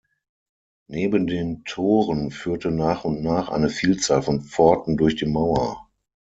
[0.87, 5.89] Neben den Toren führte nach und nach eine Vielzahl von Pforten durch die Mauer.